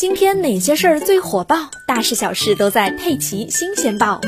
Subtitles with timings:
[0.00, 1.70] 今天哪些事儿最火爆？
[1.84, 4.18] 大事小事都在《佩奇新鲜报》。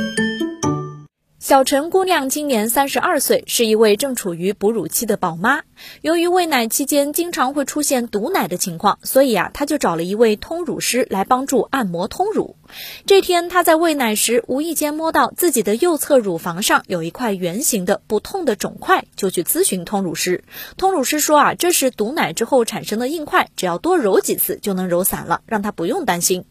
[1.52, 5.60] 小陈姑娘今年三十二岁，是一位正处于哺乳期的宝妈。
[6.00, 12.56] 由于喂奶期间经常会出现堵奶的情况，所以啊，她就找了一位通乳师来帮助按摩通乳。
[13.04, 20.44] 这天，她在喂奶时，无意间摸到自己的右侧乳房上有一块圆形的不痛的肿块，就去咨询通乳师。
[20.78, 26.46] 通乳师说啊，这是堵奶之后产生的硬块，只要多揉几次就能揉散了，让她不用担心。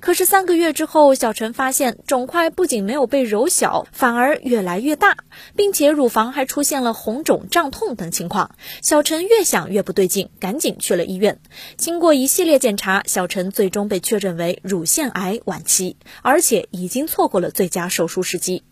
[0.00, 5.16] 可是三个月之后，小陈发现肿块不仅没有被揉小，反而越来越大，
[5.56, 8.54] 并且乳房还出现了红肿、胀痛等情况。
[8.82, 11.40] 小陈越想越不对劲，赶紧去了医院。
[11.76, 18.62] 经过一系列检查，小陈最终被确诊为乳腺癌晚期，而且已经错过了最佳手术时机。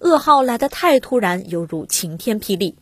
[0.00, 2.76] 噩耗来得太突然，犹如晴天霹雳。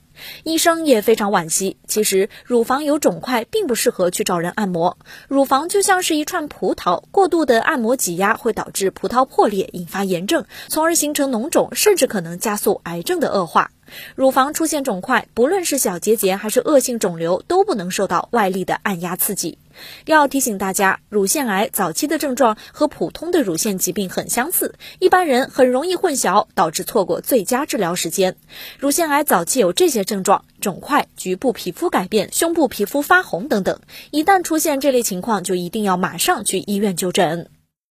[0.45, 1.77] 医生也非常惋惜。
[1.87, 4.99] 其实，乳房有肿块并不适合去找人按摩。
[5.29, 13.71] 乳房就像是一串葡萄，过度的按摩挤压会导致葡萄破裂，引发炎症，从而形成脓肿，甚至可能加速癌症的恶化。
[14.17, 19.59] 乳房出现肿块，不论是小结节还是恶性肿瘤，都不能受到外力的按压刺激。
[20.05, 28.37] 要提醒大家，乳腺癌早期的症状和普通的乳腺疾病很相似，一般人很容易混淆，导致错过最佳治疗时间。
[28.79, 33.81] 乳腺癌早期有这些症状：肿块、局部皮肤改变、胸部皮肤发红等等。
[34.11, 37.49] 一旦出现这类情况，就一定要马上去医院就诊。